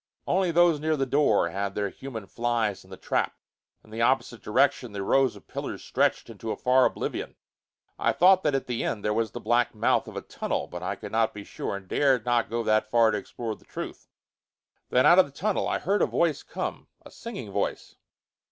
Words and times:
Only 0.25 0.49
those 0.49 0.79
near 0.79 0.97
the 0.97 1.05
door 1.05 1.49
had 1.49 1.75
their 1.75 1.89
human 1.89 2.25
flies 2.25 2.83
in 2.83 2.89
the 2.89 2.97
trap. 2.97 3.35
In 3.83 3.91
the 3.91 4.01
opposite 4.01 4.41
direction 4.41 4.93
the 4.93 5.03
rows 5.03 5.35
of 5.35 5.47
pillars 5.47 5.83
stretched 5.83 6.27
into 6.27 6.49
a 6.49 6.55
far 6.57 6.85
oblivion. 6.85 7.35
I 7.99 8.11
thought 8.11 8.41
that 8.41 8.55
at 8.55 8.65
the 8.65 8.83
end 8.83 9.05
there 9.05 9.13
was 9.13 9.29
the 9.29 9.39
black 9.39 9.75
mouth 9.75 10.07
of 10.07 10.15
a 10.15 10.21
tunnel, 10.23 10.65
but 10.65 10.81
I 10.81 10.95
could 10.95 11.11
not 11.11 11.35
be 11.35 11.43
sure 11.43 11.75
and 11.75 11.87
dared 11.87 12.25
not 12.25 12.49
go 12.49 12.63
that 12.63 12.89
far 12.89 13.11
to 13.11 13.17
explore 13.19 13.53
the 13.55 13.63
truth. 13.63 14.07
Then, 14.89 15.05
out 15.05 15.19
of 15.19 15.27
that 15.27 15.35
tunnel, 15.35 15.67
I 15.67 15.77
heard 15.77 16.01
a 16.01 16.07
voice 16.07 16.41
come, 16.41 16.87
a 17.05 17.11
singing 17.11 17.51
voice. 17.51 17.95